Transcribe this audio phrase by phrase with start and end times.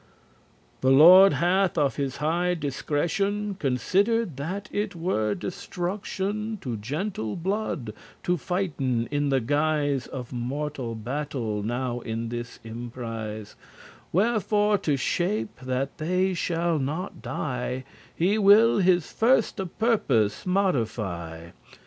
[0.79, 7.93] "The lord hath of his high discretion Considered that it were destruction To gentle blood,
[8.23, 13.55] to fighten in the guise Of mortal battle now in this emprise:
[14.11, 20.47] Wherefore to shape* that they shall not die, *arrange, contrive He will his firste purpose
[20.47, 21.51] modify.